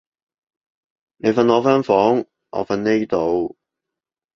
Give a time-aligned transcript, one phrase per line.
[1.17, 3.55] 你瞓我間房，我瞓呢度